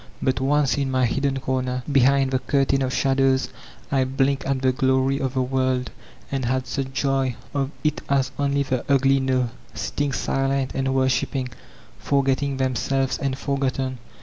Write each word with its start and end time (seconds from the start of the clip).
But, 0.19 0.39
once, 0.41 0.79
in 0.79 0.89
my 0.89 1.05
hidden 1.05 1.41
comer, 1.41 1.83
behind 1.91 2.31
the 2.31 2.39
curtain 2.39 2.81
of 2.81 2.91
shadows, 2.91 3.49
I 3.91 4.03
blinked 4.03 4.45
at 4.45 4.63
the 4.63 4.71
glory 4.71 5.19
of 5.19 5.35
the 5.35 5.43
world, 5.43 5.91
and 6.31 6.45
had 6.45 6.65
such 6.65 6.91
joy 6.91 7.35
of 7.53 7.69
it 7.83 8.01
as 8.09 8.31
only 8.39 8.63
the 8.63 8.83
ugly 8.91 9.19
know, 9.19 9.51
sitting 9.75 10.11
silent 10.11 10.71
and 10.73 10.91
worshiping, 10.95 11.49
forgetting 11.99 12.57
themselves 12.57 13.19
and 13.19 13.37
forgotten. 13.37 13.99